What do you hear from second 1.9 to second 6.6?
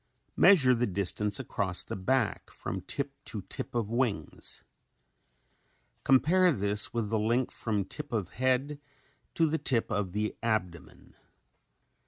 back from tip to tip of wings. Compare